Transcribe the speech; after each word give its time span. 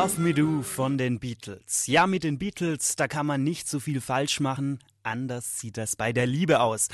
Love 0.00 0.20
Me 0.20 0.32
Do 0.32 0.62
von 0.62 0.96
den 0.96 1.18
Beatles. 1.18 1.88
Ja, 1.88 2.06
mit 2.06 2.22
den 2.22 2.38
Beatles, 2.38 2.94
da 2.94 3.08
kann 3.08 3.26
man 3.26 3.42
nicht 3.42 3.68
so 3.68 3.80
viel 3.80 4.00
falsch 4.00 4.38
machen. 4.38 4.78
Anders 5.02 5.58
sieht 5.58 5.76
das 5.76 5.96
bei 5.96 6.12
der 6.12 6.24
Liebe 6.24 6.60
aus. 6.60 6.86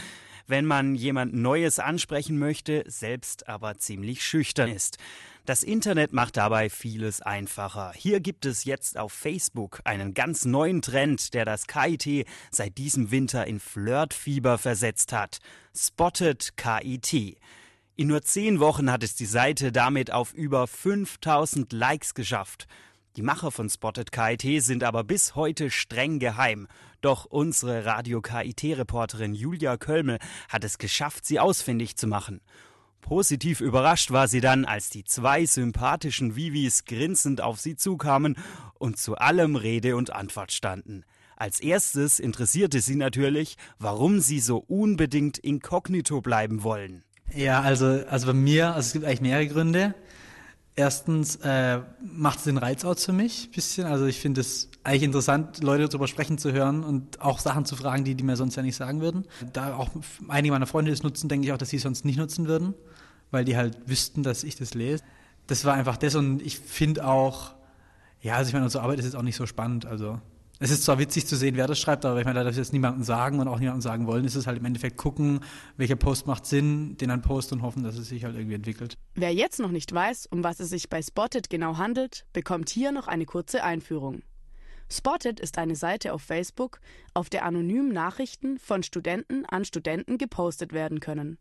Wenn 0.46 0.64
man 0.64 0.94
jemand 0.94 1.34
Neues 1.34 1.78
ansprechen 1.78 2.38
möchte, 2.38 2.82
selbst 2.86 3.46
aber 3.46 3.76
ziemlich 3.76 4.24
schüchtern 4.24 4.70
ist. 4.70 4.96
Das 5.44 5.62
Internet 5.62 6.14
macht 6.14 6.38
dabei 6.38 6.70
vieles 6.70 7.20
einfacher. 7.20 7.92
Hier 7.94 8.20
gibt 8.20 8.46
es 8.46 8.64
jetzt 8.64 8.96
auf 8.96 9.12
Facebook 9.12 9.82
einen 9.84 10.14
ganz 10.14 10.46
neuen 10.46 10.80
Trend, 10.80 11.34
der 11.34 11.44
das 11.44 11.66
KIT 11.66 12.26
seit 12.50 12.78
diesem 12.78 13.10
Winter 13.10 13.46
in 13.46 13.60
Flirtfieber 13.60 14.56
versetzt 14.56 15.12
hat. 15.12 15.40
Spotted 15.76 16.56
KIT. 16.56 17.36
In 17.96 18.08
nur 18.08 18.22
zehn 18.22 18.60
Wochen 18.60 18.90
hat 18.90 19.02
es 19.04 19.14
die 19.14 19.26
Seite 19.26 19.72
damit 19.72 20.10
auf 20.10 20.32
über 20.32 20.66
5000 20.66 21.70
Likes 21.74 22.14
geschafft. 22.14 22.66
Die 23.16 23.22
Macher 23.22 23.52
von 23.52 23.70
Spotted 23.70 24.10
KIT 24.10 24.60
sind 24.60 24.82
aber 24.82 25.04
bis 25.04 25.36
heute 25.36 25.70
streng 25.70 26.18
geheim. 26.18 26.66
Doch 27.00 27.26
unsere 27.26 27.84
Radio 27.84 28.20
KIT-Reporterin 28.20 29.34
Julia 29.34 29.76
Kölmel 29.76 30.18
hat 30.48 30.64
es 30.64 30.78
geschafft, 30.78 31.24
sie 31.24 31.38
ausfindig 31.38 31.94
zu 31.96 32.08
machen. 32.08 32.40
Positiv 33.02 33.60
überrascht 33.60 34.10
war 34.10 34.26
sie 34.26 34.40
dann, 34.40 34.64
als 34.64 34.90
die 34.90 35.04
zwei 35.04 35.46
sympathischen 35.46 36.34
Vivis 36.34 36.86
grinsend 36.86 37.40
auf 37.40 37.60
sie 37.60 37.76
zukamen 37.76 38.36
und 38.80 38.98
zu 38.98 39.14
allem 39.14 39.54
Rede 39.54 39.94
und 39.94 40.12
Antwort 40.12 40.50
standen. 40.50 41.04
Als 41.36 41.60
erstes 41.60 42.18
interessierte 42.18 42.80
sie 42.80 42.96
natürlich, 42.96 43.58
warum 43.78 44.18
sie 44.18 44.40
so 44.40 44.56
unbedingt 44.56 45.38
inkognito 45.38 46.20
bleiben 46.20 46.64
wollen. 46.64 47.04
Ja, 47.32 47.60
also, 47.60 47.86
also 48.08 48.26
bei 48.28 48.32
mir, 48.32 48.74
also 48.74 48.86
es 48.86 48.92
gibt 48.92 49.04
eigentlich 49.04 49.20
mehrere 49.20 49.46
Gründe. 49.46 49.94
Erstens 50.76 51.36
äh, 51.36 51.80
macht 52.00 52.38
es 52.38 52.44
den 52.44 52.58
Reiz 52.58 52.84
aus 52.84 53.04
für 53.04 53.12
mich 53.12 53.46
ein 53.46 53.52
bisschen. 53.52 53.86
Also 53.86 54.06
ich 54.06 54.18
finde 54.18 54.40
es 54.40 54.70
eigentlich 54.82 55.04
interessant, 55.04 55.62
Leute 55.62 55.88
darüber 55.88 56.08
sprechen 56.08 56.36
zu 56.36 56.52
hören 56.52 56.82
und 56.82 57.20
auch 57.20 57.38
Sachen 57.38 57.64
zu 57.64 57.76
fragen, 57.76 58.02
die 58.04 58.16
die 58.16 58.24
mir 58.24 58.36
sonst 58.36 58.56
ja 58.56 58.62
nicht 58.62 58.74
sagen 58.74 59.00
würden. 59.00 59.24
Da 59.52 59.76
auch 59.76 59.90
einige 60.28 60.52
meiner 60.52 60.66
Freunde 60.66 60.90
es 60.90 61.04
nutzen, 61.04 61.28
denke 61.28 61.46
ich 61.46 61.52
auch, 61.52 61.58
dass 61.58 61.70
sie 61.70 61.76
es 61.76 61.82
sonst 61.82 62.04
nicht 62.04 62.18
nutzen 62.18 62.48
würden, 62.48 62.74
weil 63.30 63.44
die 63.44 63.56
halt 63.56 63.88
wüssten, 63.88 64.24
dass 64.24 64.42
ich 64.42 64.56
das 64.56 64.74
lese. 64.74 65.04
Das 65.46 65.64
war 65.64 65.74
einfach 65.74 65.96
das 65.96 66.16
und 66.16 66.42
ich 66.42 66.58
finde 66.58 67.06
auch, 67.06 67.52
ja, 68.20 68.34
also 68.34 68.48
ich 68.48 68.52
meine, 68.52 68.64
unsere 68.64 68.82
Arbeit 68.82 68.98
ist 68.98 69.04
jetzt 69.04 69.16
auch 69.16 69.22
nicht 69.22 69.36
so 69.36 69.46
spannend. 69.46 69.86
Also 69.86 70.20
es 70.60 70.70
ist 70.70 70.84
zwar 70.84 70.98
witzig 70.98 71.26
zu 71.26 71.36
sehen, 71.36 71.56
wer 71.56 71.66
das 71.66 71.78
schreibt, 71.78 72.04
aber 72.04 72.18
ich 72.18 72.24
meine, 72.24 72.38
da 72.38 72.44
das 72.44 72.56
jetzt 72.56 72.72
niemandem 72.72 73.02
sagen 73.02 73.40
und 73.40 73.48
auch 73.48 73.58
niemandem 73.58 73.82
sagen 73.82 74.06
wollen, 74.06 74.24
ist 74.24 74.36
es 74.36 74.46
halt 74.46 74.58
im 74.58 74.64
Endeffekt 74.64 74.96
gucken, 74.96 75.40
welcher 75.76 75.96
Post 75.96 76.26
macht 76.26 76.46
Sinn, 76.46 76.96
den 76.96 77.08
dann 77.08 77.22
posten 77.22 77.56
und 77.56 77.62
hoffen, 77.62 77.82
dass 77.82 77.96
es 77.96 78.08
sich 78.08 78.24
halt 78.24 78.36
irgendwie 78.36 78.54
entwickelt. 78.54 78.96
Wer 79.14 79.34
jetzt 79.34 79.58
noch 79.58 79.72
nicht 79.72 79.92
weiß, 79.92 80.26
um 80.26 80.44
was 80.44 80.60
es 80.60 80.70
sich 80.70 80.88
bei 80.88 81.02
Spotted 81.02 81.50
genau 81.50 81.76
handelt, 81.76 82.24
bekommt 82.32 82.70
hier 82.70 82.92
noch 82.92 83.08
eine 83.08 83.26
kurze 83.26 83.64
Einführung. 83.64 84.22
Spotted 84.90 85.40
ist 85.40 85.58
eine 85.58 85.76
Seite 85.76 86.12
auf 86.12 86.22
Facebook, 86.22 86.78
auf 87.14 87.30
der 87.30 87.44
anonym 87.44 87.88
Nachrichten 87.88 88.58
von 88.58 88.82
Studenten 88.82 89.44
an 89.46 89.64
Studenten 89.64 90.18
gepostet 90.18 90.72
werden 90.72 91.00
können. 91.00 91.38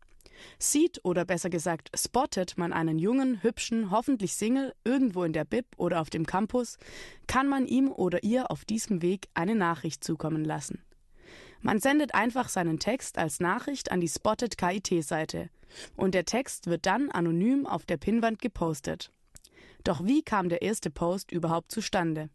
Sieht 0.59 0.99
oder 1.03 1.25
besser 1.25 1.49
gesagt 1.49 1.89
spottet 1.95 2.57
man 2.57 2.73
einen 2.73 2.99
jungen, 2.99 3.41
hübschen, 3.43 3.91
hoffentlich 3.91 4.33
Single 4.33 4.73
irgendwo 4.83 5.23
in 5.23 5.33
der 5.33 5.45
Bib 5.45 5.65
oder 5.77 6.01
auf 6.01 6.09
dem 6.09 6.25
Campus, 6.25 6.77
kann 7.27 7.47
man 7.47 7.65
ihm 7.65 7.91
oder 7.91 8.23
ihr 8.23 8.51
auf 8.51 8.65
diesem 8.65 9.01
Weg 9.01 9.27
eine 9.33 9.55
Nachricht 9.55 10.03
zukommen 10.03 10.43
lassen. 10.43 10.81
Man 11.61 11.79
sendet 11.79 12.13
einfach 12.13 12.49
seinen 12.49 12.79
Text 12.79 13.17
als 13.17 13.39
Nachricht 13.39 13.91
an 13.91 14.01
die 14.01 14.09
Spotted 14.09 14.57
KIT-Seite 14.57 15.49
und 15.95 16.13
der 16.13 16.25
Text 16.25 16.67
wird 16.67 16.85
dann 16.85 17.09
anonym 17.09 17.65
auf 17.65 17.85
der 17.85 17.97
Pinnwand 17.97 18.41
gepostet. 18.41 19.11
Doch 19.83 20.03
wie 20.05 20.23
kam 20.23 20.49
der 20.49 20.61
erste 20.61 20.89
Post 20.89 21.31
überhaupt 21.31 21.71
zustande? 21.71 22.29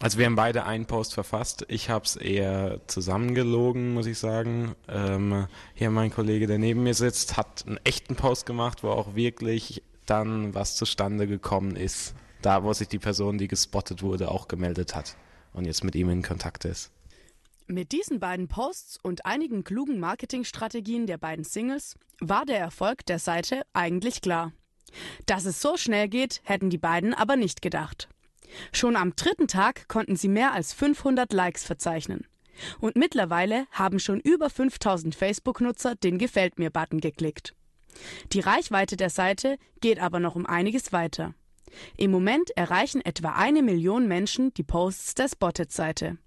Also 0.00 0.18
wir 0.18 0.26
haben 0.26 0.36
beide 0.36 0.64
einen 0.64 0.86
Post 0.86 1.14
verfasst. 1.14 1.66
Ich 1.68 1.90
habe 1.90 2.04
es 2.04 2.16
eher 2.16 2.80
zusammengelogen, 2.86 3.92
muss 3.92 4.06
ich 4.06 4.18
sagen. 4.18 4.74
Ähm, 4.88 5.46
hier 5.74 5.90
mein 5.90 6.10
Kollege, 6.10 6.46
der 6.46 6.58
neben 6.58 6.82
mir 6.82 6.94
sitzt, 6.94 7.36
hat 7.36 7.66
einen 7.66 7.78
echten 7.84 8.16
Post 8.16 8.46
gemacht, 8.46 8.82
wo 8.82 8.88
auch 8.90 9.14
wirklich 9.14 9.82
dann 10.06 10.54
was 10.54 10.76
zustande 10.76 11.26
gekommen 11.26 11.76
ist. 11.76 12.14
Da, 12.42 12.64
wo 12.64 12.72
sich 12.72 12.88
die 12.88 12.98
Person, 12.98 13.36
die 13.36 13.48
gespottet 13.48 14.02
wurde, 14.02 14.30
auch 14.30 14.48
gemeldet 14.48 14.94
hat 14.94 15.16
und 15.52 15.66
jetzt 15.66 15.84
mit 15.84 15.94
ihm 15.94 16.08
in 16.08 16.22
Kontakt 16.22 16.64
ist. 16.64 16.90
Mit 17.66 17.92
diesen 17.92 18.18
beiden 18.18 18.48
Posts 18.48 18.98
und 19.02 19.26
einigen 19.26 19.62
klugen 19.62 20.00
Marketingstrategien 20.00 21.06
der 21.06 21.18
beiden 21.18 21.44
Singles 21.44 21.96
war 22.20 22.44
der 22.44 22.58
Erfolg 22.58 23.06
der 23.06 23.18
Seite 23.18 23.62
eigentlich 23.74 24.22
klar. 24.22 24.52
Dass 25.26 25.44
es 25.44 25.60
so 25.60 25.76
schnell 25.76 26.08
geht, 26.08 26.40
hätten 26.44 26.70
die 26.70 26.78
beiden 26.78 27.14
aber 27.14 27.36
nicht 27.36 27.62
gedacht. 27.62 28.08
Schon 28.72 28.96
am 28.96 29.14
dritten 29.16 29.48
Tag 29.48 29.88
konnten 29.88 30.16
sie 30.16 30.28
mehr 30.28 30.52
als 30.52 30.72
500 30.72 31.32
Likes 31.32 31.64
verzeichnen. 31.64 32.26
Und 32.80 32.96
mittlerweile 32.96 33.66
haben 33.70 33.98
schon 33.98 34.20
über 34.20 34.50
5000 34.50 35.14
Facebook-Nutzer 35.14 35.94
den 35.94 36.18
Gefällt 36.18 36.58
mir-Button 36.58 37.00
geklickt. 37.00 37.54
Die 38.32 38.40
Reichweite 38.40 38.96
der 38.96 39.10
Seite 39.10 39.56
geht 39.80 39.98
aber 39.98 40.20
noch 40.20 40.36
um 40.36 40.46
einiges 40.46 40.92
weiter. 40.92 41.34
Im 41.96 42.10
Moment 42.10 42.50
erreichen 42.56 43.00
etwa 43.00 43.30
eine 43.30 43.62
Million 43.62 44.08
Menschen 44.08 44.52
die 44.54 44.62
Posts 44.62 45.14
der 45.14 45.28
Spotted-Seite. 45.28 46.18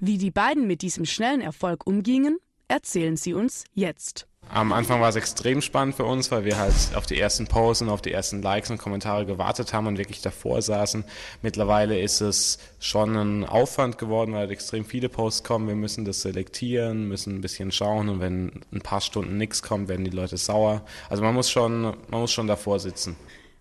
Wie 0.00 0.18
die 0.18 0.30
beiden 0.30 0.66
mit 0.66 0.82
diesem 0.82 1.04
schnellen 1.04 1.40
Erfolg 1.40 1.86
umgingen, 1.86 2.38
erzählen 2.68 3.16
sie 3.16 3.34
uns 3.34 3.64
jetzt. 3.74 4.26
Am 4.48 4.72
Anfang 4.72 5.00
war 5.00 5.08
es 5.08 5.16
extrem 5.16 5.62
spannend 5.62 5.94
für 5.94 6.04
uns, 6.04 6.30
weil 6.30 6.44
wir 6.44 6.58
halt 6.58 6.74
auf 6.94 7.06
die 7.06 7.18
ersten 7.18 7.46
Posts 7.46 7.82
und 7.82 7.88
auf 7.88 8.02
die 8.02 8.12
ersten 8.12 8.42
Likes 8.42 8.70
und 8.70 8.76
Kommentare 8.76 9.24
gewartet 9.24 9.72
haben 9.72 9.86
und 9.86 9.96
wirklich 9.96 10.20
davor 10.20 10.60
saßen. 10.60 11.04
Mittlerweile 11.40 11.98
ist 11.98 12.20
es 12.20 12.58
schon 12.78 13.16
ein 13.16 13.44
Aufwand 13.46 13.96
geworden, 13.96 14.32
weil 14.32 14.40
halt 14.40 14.50
extrem 14.50 14.84
viele 14.84 15.08
Posts 15.08 15.44
kommen. 15.44 15.68
Wir 15.68 15.74
müssen 15.74 16.04
das 16.04 16.20
selektieren, 16.20 17.08
müssen 17.08 17.36
ein 17.36 17.40
bisschen 17.40 17.72
schauen 17.72 18.10
und 18.10 18.20
wenn 18.20 18.62
ein 18.72 18.82
paar 18.82 19.00
Stunden 19.00 19.38
nichts 19.38 19.62
kommt, 19.62 19.88
werden 19.88 20.04
die 20.04 20.10
Leute 20.10 20.36
sauer. 20.36 20.84
Also 21.08 21.22
man 21.22 21.34
muss 21.34 21.50
schon, 21.50 21.80
man 21.82 22.20
muss 22.20 22.32
schon 22.32 22.46
davor 22.46 22.78
sitzen. 22.78 23.16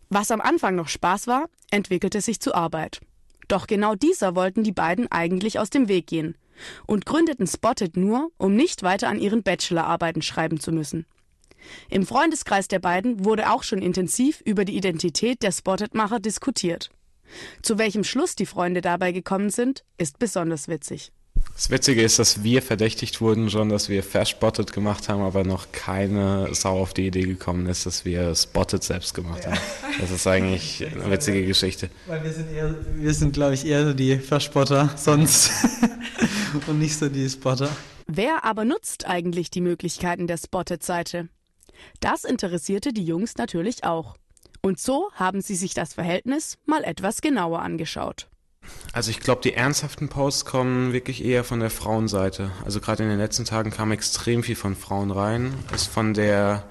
Was 0.09 0.29
am 0.29 0.41
Anfang 0.41 0.75
noch 0.75 0.89
Spaß 0.89 1.25
war, 1.27 1.45
entwickelte 1.69 2.19
sich 2.19 2.41
zu 2.41 2.53
Arbeit. 2.53 2.99
Doch 3.47 3.65
genau 3.65 3.95
dieser 3.95 4.35
wollten 4.35 4.63
die 4.63 4.73
beiden 4.73 5.09
eigentlich 5.09 5.57
aus 5.57 5.69
dem 5.69 5.87
Weg 5.87 6.07
gehen 6.07 6.35
und 6.85 7.05
gründeten 7.05 7.47
Spotted 7.47 7.97
nur, 7.97 8.31
um 8.37 8.55
nicht 8.55 8.83
weiter 8.83 9.09
an 9.09 9.19
ihren 9.19 9.43
Bachelorarbeiten 9.43 10.21
schreiben 10.21 10.59
zu 10.59 10.71
müssen. 10.71 11.05
Im 11.89 12.05
Freundeskreis 12.05 12.67
der 12.67 12.79
beiden 12.79 13.25
wurde 13.25 13.51
auch 13.51 13.63
schon 13.63 13.81
intensiv 13.81 14.41
über 14.45 14.65
die 14.65 14.75
Identität 14.75 15.43
der 15.43 15.51
Spotted-Macher 15.51 16.19
diskutiert. 16.19 16.89
Zu 17.61 17.77
welchem 17.77 18.03
Schluss 18.03 18.35
die 18.35 18.45
Freunde 18.45 18.81
dabei 18.81 19.11
gekommen 19.11 19.49
sind, 19.49 19.83
ist 19.97 20.19
besonders 20.19 20.67
witzig. 20.67 21.11
Das 21.55 21.69
Witzige 21.69 22.01
ist, 22.01 22.19
dass 22.19 22.43
wir 22.43 22.61
verdächtigt 22.61 23.21
wurden 23.21 23.49
schon, 23.49 23.69
dass 23.69 23.89
wir 23.89 24.03
Verspotted 24.03 24.73
gemacht 24.73 25.09
haben, 25.09 25.21
aber 25.21 25.43
noch 25.43 25.71
keine 25.71 26.53
Sau 26.53 26.79
auf 26.79 26.93
die 26.93 27.07
Idee 27.07 27.23
gekommen 27.23 27.67
ist, 27.67 27.85
dass 27.85 28.05
wir 28.05 28.33
Spotted 28.35 28.83
selbst 28.83 29.13
gemacht 29.13 29.43
ja. 29.43 29.51
haben. 29.51 29.59
Das 29.99 30.11
ist 30.11 30.25
eigentlich 30.27 30.85
eine 30.85 31.09
witzige 31.11 31.45
Geschichte. 31.45 31.89
Weil 32.07 32.23
wir 32.23 32.31
sind 32.31 32.51
eher, 32.51 32.75
wir 32.95 33.13
sind 33.13 33.33
glaube 33.33 33.53
ich 33.53 33.65
eher 33.65 33.93
die 33.93 34.17
Verspotter 34.17 34.91
sonst 34.97 35.51
und 36.67 36.79
nicht 36.79 36.97
so 36.97 37.09
die 37.09 37.29
Spotter. 37.29 37.69
Wer 38.07 38.43
aber 38.43 38.65
nutzt 38.65 39.07
eigentlich 39.07 39.49
die 39.49 39.61
Möglichkeiten 39.61 40.27
der 40.27 40.37
Spotted-Seite? 40.37 41.29
Das 41.99 42.23
interessierte 42.23 42.93
die 42.93 43.05
Jungs 43.05 43.37
natürlich 43.37 43.83
auch. 43.83 44.15
Und 44.61 44.79
so 44.79 45.09
haben 45.13 45.41
sie 45.41 45.55
sich 45.55 45.73
das 45.73 45.93
Verhältnis 45.93 46.57
mal 46.65 46.83
etwas 46.83 47.21
genauer 47.21 47.61
angeschaut. 47.61 48.27
Also 48.93 49.09
ich 49.09 49.19
glaube, 49.19 49.41
die 49.41 49.53
ernsthaften 49.53 50.09
Posts 50.09 50.45
kommen 50.45 50.93
wirklich 50.93 51.23
eher 51.23 51.43
von 51.43 51.59
der 51.59 51.71
Frauenseite. 51.71 52.51
Also 52.63 52.79
gerade 52.79 53.03
in 53.03 53.09
den 53.09 53.17
letzten 53.17 53.45
Tagen 53.45 53.71
kam 53.71 53.91
extrem 53.91 54.43
viel 54.43 54.55
von 54.55 54.75
Frauen 54.75 55.09
rein. 55.09 55.53
Ist 55.73 55.87
von 55.87 56.13
der 56.13 56.63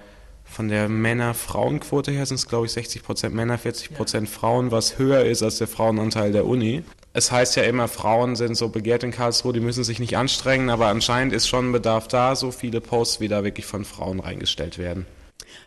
von 0.44 0.68
der 0.68 0.88
Männer-Frauen-Quote 0.88 2.10
her 2.10 2.26
sind 2.26 2.34
es, 2.34 2.48
glaube 2.48 2.66
ich, 2.66 2.72
60 2.72 3.04
Prozent 3.04 3.34
Männer, 3.36 3.56
40 3.56 3.94
Prozent 3.94 4.28
Frauen, 4.28 4.72
was 4.72 4.98
höher 4.98 5.24
ist 5.24 5.44
als 5.44 5.58
der 5.58 5.68
Frauenanteil 5.68 6.32
der 6.32 6.44
Uni. 6.44 6.82
Es 7.12 7.32
heißt 7.32 7.56
ja 7.56 7.64
immer, 7.64 7.88
Frauen 7.88 8.36
sind 8.36 8.54
so 8.54 8.68
begehrt 8.68 9.02
in 9.02 9.10
Karlsruhe, 9.10 9.52
die 9.52 9.60
müssen 9.60 9.82
sich 9.82 9.98
nicht 9.98 10.16
anstrengen, 10.16 10.70
aber 10.70 10.86
anscheinend 10.86 11.32
ist 11.32 11.48
schon 11.48 11.72
Bedarf 11.72 12.06
da, 12.06 12.36
so 12.36 12.52
viele 12.52 12.80
Posts 12.80 13.20
wie 13.20 13.28
da 13.28 13.42
wirklich 13.42 13.66
von 13.66 13.84
Frauen 13.84 14.20
reingestellt 14.20 14.78
werden. 14.78 15.06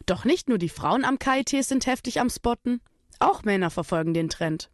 Doch 0.06 0.24
nicht 0.24 0.48
nur 0.48 0.58
die 0.58 0.70
Frauen 0.70 1.04
am 1.04 1.20
KIT 1.20 1.64
sind 1.66 1.86
heftig 1.86 2.22
am 2.22 2.30
Spotten, 2.30 2.80
auch 3.20 3.44
Männer 3.44 3.70
verfolgen 3.70 4.14
den 4.14 4.30
Trend. 4.30 4.70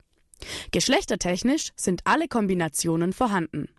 Geschlechtertechnisch 0.71 1.71
sind 1.75 2.01
alle 2.05 2.27
Kombinationen 2.27 3.13
vorhanden. 3.13 3.69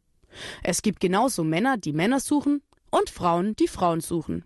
Es 0.63 0.83
gibt 0.83 1.01
genauso 1.01 1.45
Männer, 1.45 1.77
die 1.77 1.93
Männer 1.93 2.19
suchen 2.19 2.63
und 2.91 3.09
Frauen, 3.09 3.55
die 3.57 3.69
Frauen 3.69 4.01
suchen. 4.01 4.45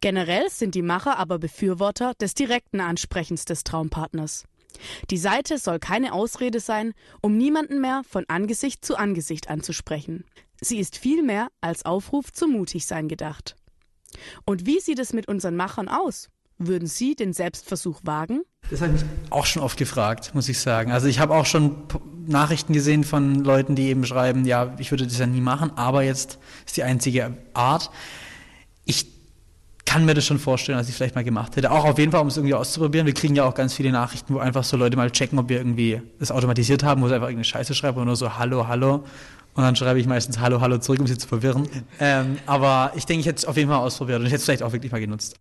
Generell 0.00 0.48
sind 0.50 0.74
die 0.74 0.82
Macher 0.82 1.18
aber 1.18 1.38
Befürworter 1.38 2.14
des 2.20 2.34
direkten 2.34 2.80
Ansprechens 2.80 3.44
des 3.44 3.64
Traumpartners. 3.64 4.44
Die 5.10 5.18
Seite 5.18 5.58
soll 5.58 5.78
keine 5.78 6.12
Ausrede 6.12 6.60
sein, 6.60 6.92
um 7.20 7.36
niemanden 7.36 7.80
mehr 7.80 8.02
von 8.08 8.24
Angesicht 8.28 8.84
zu 8.84 8.96
Angesicht 8.96 9.50
anzusprechen. 9.50 10.24
Sie 10.60 10.78
ist 10.78 10.98
vielmehr 10.98 11.48
als 11.60 11.84
Aufruf 11.84 12.32
zum 12.32 12.52
Mutigsein 12.52 13.08
gedacht. 13.08 13.56
Und 14.44 14.66
wie 14.66 14.80
sieht 14.80 14.98
es 14.98 15.12
mit 15.12 15.28
unseren 15.28 15.56
Machern 15.56 15.88
aus? 15.88 16.28
Würden 16.58 16.86
Sie 16.86 17.14
den 17.14 17.32
Selbstversuch 17.32 18.00
wagen? 18.04 18.42
Das 18.70 18.82
habe 18.82 18.94
ich 18.94 19.02
auch 19.30 19.46
schon 19.46 19.62
oft 19.62 19.78
gefragt, 19.78 20.34
muss 20.34 20.48
ich 20.48 20.58
sagen. 20.58 20.92
Also 20.92 21.06
ich 21.06 21.18
habe 21.18 21.34
auch 21.34 21.46
schon 21.46 21.84
Nachrichten 22.26 22.74
gesehen 22.74 23.02
von 23.02 23.36
Leuten, 23.42 23.74
die 23.74 23.88
eben 23.88 24.04
schreiben, 24.04 24.44
ja, 24.44 24.74
ich 24.78 24.90
würde 24.90 25.06
das 25.06 25.18
ja 25.18 25.26
nie 25.26 25.40
machen, 25.40 25.72
aber 25.76 26.02
jetzt 26.02 26.38
ist 26.66 26.76
die 26.76 26.82
einzige 26.82 27.36
Art. 27.54 27.90
Ich 28.84 29.19
kann 29.90 30.04
mir 30.04 30.14
das 30.14 30.24
schon 30.24 30.38
vorstellen, 30.38 30.78
dass 30.78 30.88
ich 30.88 30.94
vielleicht 30.94 31.16
mal 31.16 31.24
gemacht 31.24 31.56
hätte. 31.56 31.72
Auch 31.72 31.84
auf 31.84 31.98
jeden 31.98 32.12
Fall, 32.12 32.20
um 32.20 32.28
es 32.28 32.36
irgendwie 32.36 32.54
auszuprobieren. 32.54 33.08
Wir 33.08 33.12
kriegen 33.12 33.34
ja 33.34 33.42
auch 33.42 33.54
ganz 33.54 33.74
viele 33.74 33.90
Nachrichten, 33.90 34.32
wo 34.34 34.38
einfach 34.38 34.62
so 34.62 34.76
Leute 34.76 34.96
mal 34.96 35.10
checken, 35.10 35.36
ob 35.36 35.48
wir 35.48 35.56
irgendwie 35.56 36.00
das 36.20 36.30
automatisiert 36.30 36.84
haben, 36.84 37.02
wo 37.02 37.08
sie 37.08 37.14
einfach 37.14 37.26
irgendeine 37.26 37.44
Scheiße 37.44 37.74
schreiben 37.74 37.96
oder 37.96 38.06
nur 38.06 38.14
so 38.14 38.38
Hallo, 38.38 38.68
Hallo. 38.68 39.04
Und 39.54 39.64
dann 39.64 39.74
schreibe 39.74 39.98
ich 39.98 40.06
meistens 40.06 40.38
Hallo, 40.38 40.60
Hallo 40.60 40.78
zurück, 40.78 41.00
um 41.00 41.08
sie 41.08 41.18
zu 41.18 41.26
verwirren. 41.26 41.68
Ähm, 41.98 42.38
aber 42.46 42.92
ich 42.94 43.04
denke, 43.04 43.22
ich 43.22 43.26
hätte 43.26 43.38
es 43.38 43.44
auf 43.44 43.56
jeden 43.56 43.68
Fall 43.68 43.80
ausprobiert 43.80 44.20
und 44.20 44.26
ich 44.26 44.32
hätte 44.32 44.38
es 44.38 44.44
vielleicht 44.44 44.62
auch 44.62 44.72
wirklich 44.72 44.92
mal 44.92 45.00
genutzt. 45.00 45.34